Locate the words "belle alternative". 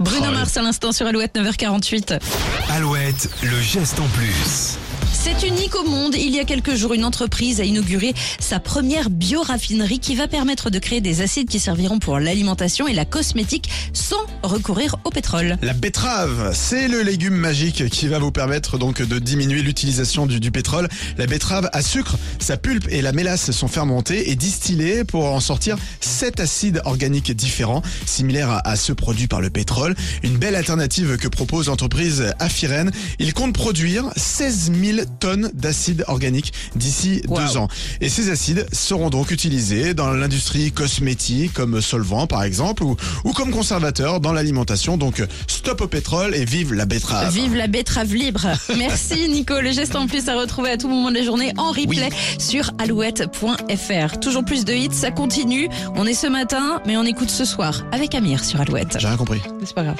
30.36-31.16